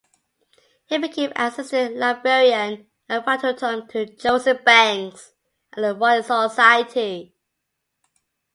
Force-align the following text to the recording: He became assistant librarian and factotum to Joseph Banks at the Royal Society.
He 0.87 0.97
became 0.97 1.31
assistant 1.35 1.95
librarian 1.97 2.87
and 3.07 3.23
factotum 3.23 3.87
to 3.89 4.07
Joseph 4.07 4.65
Banks 4.65 5.33
at 5.77 5.81
the 5.83 5.93
Royal 5.95 6.23
Society. 6.23 7.35